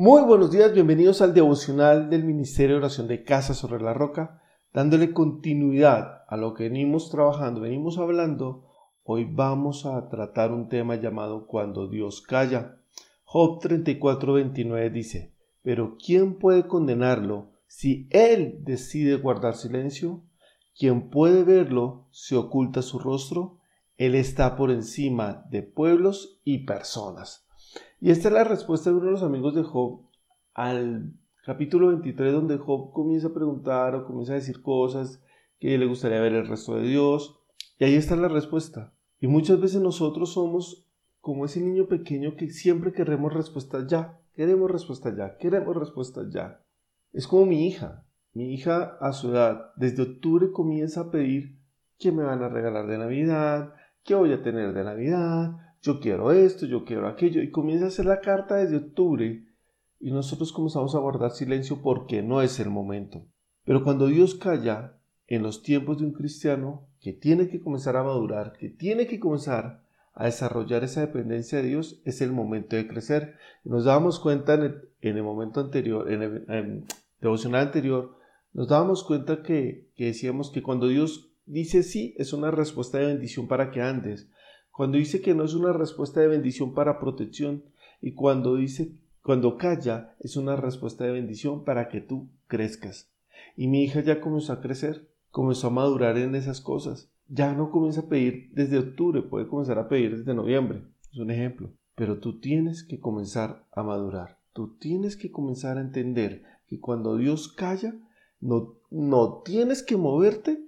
Muy 0.00 0.22
buenos 0.22 0.52
días, 0.52 0.72
bienvenidos 0.72 1.22
al 1.22 1.34
devocional 1.34 2.08
del 2.08 2.22
Ministerio 2.22 2.76
de 2.76 2.82
Oración 2.82 3.08
de 3.08 3.24
Casa 3.24 3.52
sobre 3.52 3.82
la 3.82 3.94
Roca, 3.94 4.40
dándole 4.72 5.12
continuidad 5.12 6.22
a 6.28 6.36
lo 6.36 6.54
que 6.54 6.68
venimos 6.68 7.10
trabajando, 7.10 7.62
venimos 7.62 7.98
hablando. 7.98 8.64
Hoy 9.02 9.24
vamos 9.28 9.86
a 9.86 10.08
tratar 10.08 10.52
un 10.52 10.68
tema 10.68 10.94
llamado 10.94 11.48
Cuando 11.48 11.88
Dios 11.88 12.22
calla. 12.22 12.76
Job 13.24 13.60
34:29 13.60 14.92
dice, 14.92 15.34
Pero 15.62 15.96
¿quién 15.98 16.38
puede 16.38 16.68
condenarlo 16.68 17.50
si 17.66 18.06
él 18.10 18.60
decide 18.62 19.16
guardar 19.16 19.56
silencio? 19.56 20.22
¿Quién 20.78 21.10
puede 21.10 21.42
verlo 21.42 22.06
si 22.12 22.36
oculta 22.36 22.82
su 22.82 23.00
rostro? 23.00 23.58
Él 23.96 24.14
está 24.14 24.54
por 24.54 24.70
encima 24.70 25.44
de 25.50 25.64
pueblos 25.64 26.40
y 26.44 26.66
personas. 26.66 27.47
Y 28.00 28.12
esta 28.12 28.28
es 28.28 28.34
la 28.34 28.44
respuesta 28.44 28.90
de 28.90 28.96
uno 28.96 29.06
de 29.06 29.12
los 29.12 29.24
amigos 29.24 29.56
de 29.56 29.64
Job 29.64 30.02
al 30.54 31.14
capítulo 31.44 31.88
23 31.88 32.32
donde 32.32 32.56
Job 32.56 32.92
comienza 32.92 33.28
a 33.28 33.34
preguntar 33.34 33.96
o 33.96 34.06
comienza 34.06 34.34
a 34.34 34.36
decir 34.36 34.62
cosas 34.62 35.20
que 35.58 35.76
le 35.76 35.86
gustaría 35.86 36.20
ver 36.20 36.32
el 36.32 36.46
resto 36.46 36.76
de 36.76 36.86
Dios. 36.86 37.40
Y 37.76 37.84
ahí 37.84 37.94
está 37.96 38.14
la 38.14 38.28
respuesta. 38.28 38.92
Y 39.20 39.26
muchas 39.26 39.60
veces 39.60 39.80
nosotros 39.80 40.32
somos 40.32 40.86
como 41.20 41.44
ese 41.44 41.60
niño 41.60 41.88
pequeño 41.88 42.36
que 42.36 42.50
siempre 42.50 42.92
queremos 42.92 43.34
respuestas 43.34 43.88
ya. 43.88 44.20
Queremos 44.34 44.70
respuestas 44.70 45.16
ya. 45.16 45.36
Queremos 45.36 45.76
respuestas 45.76 46.30
ya. 46.32 46.62
Es 47.12 47.26
como 47.26 47.46
mi 47.46 47.66
hija. 47.66 48.04
Mi 48.32 48.54
hija 48.54 48.96
a 49.00 49.12
su 49.12 49.30
edad, 49.30 49.72
desde 49.74 50.02
octubre 50.02 50.52
comienza 50.52 51.00
a 51.00 51.10
pedir 51.10 51.58
qué 51.98 52.12
me 52.12 52.22
van 52.22 52.44
a 52.44 52.48
regalar 52.48 52.86
de 52.86 52.98
Navidad, 52.98 53.74
qué 54.04 54.14
voy 54.14 54.32
a 54.32 54.42
tener 54.42 54.72
de 54.72 54.84
Navidad, 54.84 55.67
yo 55.82 56.00
quiero 56.00 56.32
esto, 56.32 56.66
yo 56.66 56.84
quiero 56.84 57.08
aquello, 57.08 57.42
y 57.42 57.50
comienza 57.50 57.86
a 57.86 57.88
hacer 57.88 58.06
la 58.06 58.20
carta 58.20 58.56
desde 58.56 58.76
octubre, 58.76 59.44
y 60.00 60.10
nosotros 60.10 60.52
comenzamos 60.52 60.94
a 60.94 60.98
guardar 60.98 61.32
silencio 61.32 61.80
porque 61.82 62.22
no 62.22 62.42
es 62.42 62.60
el 62.60 62.70
momento. 62.70 63.24
Pero 63.64 63.84
cuando 63.84 64.06
Dios 64.06 64.34
calla, 64.34 64.94
en 65.26 65.42
los 65.42 65.62
tiempos 65.62 65.98
de 65.98 66.06
un 66.06 66.12
cristiano 66.12 66.88
que 67.00 67.12
tiene 67.12 67.48
que 67.48 67.60
comenzar 67.60 67.96
a 67.96 68.02
madurar, 68.02 68.54
que 68.58 68.70
tiene 68.70 69.06
que 69.06 69.20
comenzar 69.20 69.82
a 70.14 70.24
desarrollar 70.24 70.82
esa 70.82 71.02
dependencia 71.02 71.58
de 71.58 71.68
Dios, 71.68 72.00
es 72.04 72.20
el 72.22 72.32
momento 72.32 72.76
de 72.76 72.88
crecer. 72.88 73.36
nos 73.64 73.84
dábamos 73.84 74.18
cuenta 74.18 74.54
en 74.54 75.16
el, 75.16 75.22
momento 75.22 75.60
anterior, 75.60 76.10
en 76.10 76.22
el 76.22 76.84
devocional 77.20 77.66
anterior, 77.66 78.16
nos 78.52 78.68
dábamos 78.68 79.04
cuenta 79.04 79.42
que, 79.42 79.90
que 79.94 80.06
decíamos 80.06 80.50
que 80.50 80.62
cuando 80.62 80.88
Dios 80.88 81.30
dice 81.46 81.82
sí, 81.82 82.14
es 82.18 82.32
una 82.32 82.50
respuesta 82.50 82.98
de 82.98 83.06
bendición 83.06 83.46
para 83.46 83.70
que 83.70 83.82
andes. 83.82 84.28
Cuando 84.78 84.96
dice 84.96 85.20
que 85.20 85.34
no 85.34 85.42
es 85.42 85.54
una 85.54 85.72
respuesta 85.72 86.20
de 86.20 86.28
bendición 86.28 86.72
para 86.72 87.00
protección 87.00 87.64
y 88.00 88.12
cuando 88.12 88.54
dice 88.54 88.92
cuando 89.24 89.58
calla 89.58 90.14
es 90.20 90.36
una 90.36 90.54
respuesta 90.54 91.02
de 91.02 91.10
bendición 91.10 91.64
para 91.64 91.88
que 91.88 92.00
tú 92.00 92.28
crezcas. 92.46 93.10
Y 93.56 93.66
mi 93.66 93.82
hija 93.82 94.02
ya 94.02 94.20
comenzó 94.20 94.52
a 94.52 94.60
crecer, 94.60 95.08
comenzó 95.32 95.66
a 95.66 95.70
madurar 95.70 96.16
en 96.16 96.36
esas 96.36 96.60
cosas. 96.60 97.10
Ya 97.26 97.54
no 97.54 97.72
comienza 97.72 98.02
a 98.02 98.08
pedir 98.08 98.52
desde 98.52 98.78
octubre, 98.78 99.22
puede 99.22 99.48
comenzar 99.48 99.80
a 99.80 99.88
pedir 99.88 100.16
desde 100.16 100.32
noviembre. 100.32 100.84
Es 101.10 101.18
un 101.18 101.32
ejemplo. 101.32 101.72
Pero 101.96 102.20
tú 102.20 102.38
tienes 102.38 102.84
que 102.84 103.00
comenzar 103.00 103.64
a 103.72 103.82
madurar. 103.82 104.38
Tú 104.52 104.76
tienes 104.78 105.16
que 105.16 105.32
comenzar 105.32 105.76
a 105.78 105.80
entender 105.80 106.44
que 106.68 106.78
cuando 106.78 107.16
Dios 107.16 107.48
calla, 107.48 107.96
no, 108.40 108.76
no 108.92 109.42
tienes 109.44 109.82
que 109.82 109.96
moverte 109.96 110.62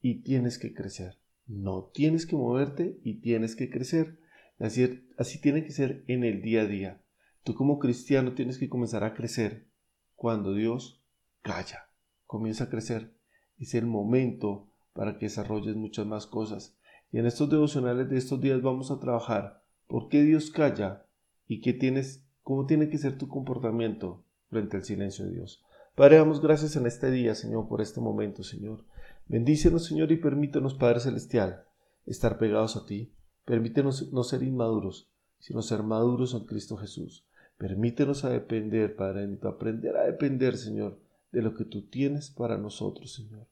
y 0.00 0.22
tienes 0.22 0.56
que 0.56 0.72
crecer. 0.72 1.16
No 1.46 1.90
tienes 1.92 2.26
que 2.26 2.36
moverte 2.36 2.98
y 3.02 3.20
tienes 3.20 3.56
que 3.56 3.70
crecer. 3.70 4.18
Así, 4.58 5.04
así 5.18 5.40
tiene 5.40 5.64
que 5.64 5.72
ser 5.72 6.04
en 6.08 6.24
el 6.24 6.42
día 6.42 6.62
a 6.62 6.66
día. 6.66 7.02
Tú 7.42 7.54
como 7.54 7.78
cristiano 7.78 8.32
tienes 8.34 8.58
que 8.58 8.68
comenzar 8.68 9.04
a 9.04 9.14
crecer 9.14 9.66
cuando 10.14 10.54
Dios 10.54 11.02
calla. 11.42 11.90
Comienza 12.26 12.64
a 12.64 12.70
crecer. 12.70 13.14
Es 13.58 13.74
el 13.74 13.86
momento 13.86 14.70
para 14.94 15.18
que 15.18 15.26
desarrolles 15.26 15.76
muchas 15.76 16.06
más 16.06 16.26
cosas. 16.26 16.78
Y 17.12 17.18
en 17.18 17.26
estos 17.26 17.50
devocionales 17.50 18.08
de 18.08 18.16
estos 18.16 18.40
días 18.40 18.62
vamos 18.62 18.90
a 18.90 18.98
trabajar 18.98 19.62
por 19.86 20.08
qué 20.08 20.22
Dios 20.22 20.50
calla 20.50 21.06
y 21.46 21.60
qué 21.60 21.72
tienes, 21.72 22.26
cómo 22.42 22.66
tiene 22.66 22.88
que 22.88 22.98
ser 22.98 23.18
tu 23.18 23.28
comportamiento 23.28 24.24
frente 24.48 24.76
al 24.76 24.84
silencio 24.84 25.26
de 25.26 25.32
Dios. 25.32 25.62
Padre, 25.94 26.16
damos 26.16 26.40
gracias 26.40 26.74
en 26.74 26.86
este 26.86 27.08
día, 27.12 27.36
Señor, 27.36 27.68
por 27.68 27.80
este 27.80 28.00
momento, 28.00 28.42
Señor. 28.42 28.84
Bendícenos, 29.28 29.84
Señor, 29.84 30.10
y 30.10 30.16
permítenos, 30.16 30.74
Padre 30.74 30.98
Celestial, 30.98 31.66
estar 32.04 32.36
pegados 32.36 32.76
a 32.76 32.84
ti. 32.84 33.14
Permítenos 33.44 34.12
no 34.12 34.24
ser 34.24 34.42
inmaduros, 34.42 35.08
sino 35.38 35.62
ser 35.62 35.84
maduros 35.84 36.34
en 36.34 36.46
Cristo 36.46 36.76
Jesús. 36.76 37.24
Permítenos 37.58 38.24
a 38.24 38.30
depender, 38.30 38.96
Padre 38.96 39.20
bendito, 39.20 39.46
aprender 39.46 39.96
a 39.96 40.02
depender, 40.02 40.56
Señor, 40.56 40.98
de 41.30 41.42
lo 41.42 41.54
que 41.54 41.64
tú 41.64 41.86
tienes 41.86 42.28
para 42.28 42.58
nosotros, 42.58 43.14
Señor. 43.14 43.46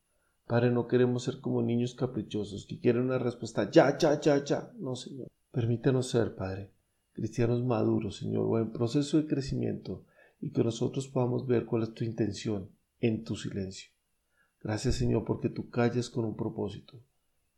Padre, 0.44 0.72
no 0.72 0.88
queremos 0.88 1.22
ser 1.22 1.40
como 1.40 1.62
niños 1.62 1.94
caprichosos 1.94 2.66
que 2.66 2.80
quieren 2.80 3.02
una 3.02 3.18
respuesta 3.18 3.70
ya, 3.70 3.96
ya, 3.96 4.20
ya, 4.20 4.42
ya. 4.44 4.72
No, 4.78 4.96
Señor. 4.96 5.28
Permítenos 5.52 6.10
ser, 6.10 6.34
Padre, 6.34 6.72
cristianos 7.12 7.62
maduros, 7.62 8.16
Señor, 8.16 8.46
o 8.48 8.58
en 8.58 8.72
proceso 8.72 9.18
de 9.18 9.28
crecimiento, 9.28 10.04
y 10.42 10.50
que 10.50 10.62
nosotros 10.62 11.08
podamos 11.08 11.46
ver 11.46 11.64
cuál 11.64 11.84
es 11.84 11.94
tu 11.94 12.04
intención 12.04 12.68
en 13.00 13.24
tu 13.24 13.36
silencio. 13.36 13.90
Gracias 14.60 14.96
Señor 14.96 15.24
porque 15.24 15.48
tú 15.48 15.70
calles 15.70 16.10
con 16.10 16.24
un 16.24 16.36
propósito 16.36 17.00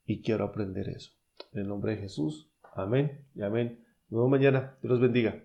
y 0.06 0.22
quiero 0.22 0.44
aprender 0.44 0.88
eso. 0.90 1.10
En 1.52 1.62
el 1.62 1.68
nombre 1.68 1.96
de 1.96 2.02
Jesús, 2.02 2.50
amén 2.74 3.26
y 3.34 3.42
amén. 3.42 3.84
Nos 4.10 4.28
mañana. 4.28 4.76
Dios 4.80 4.92
los 4.92 5.00
bendiga. 5.00 5.42